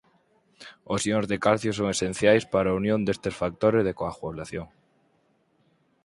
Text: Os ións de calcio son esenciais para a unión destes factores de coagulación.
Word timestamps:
Os 0.93 1.01
ións 1.11 1.25
de 1.31 1.37
calcio 1.45 1.71
son 1.77 1.87
esenciais 1.95 2.43
para 2.53 2.67
a 2.69 2.77
unión 2.81 2.99
destes 3.07 3.37
factores 3.41 3.85
de 3.87 3.97
coagulación. 3.99 4.67